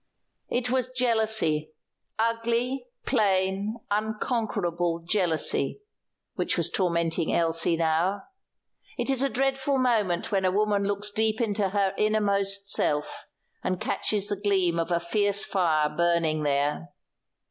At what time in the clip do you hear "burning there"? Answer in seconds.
15.95-16.89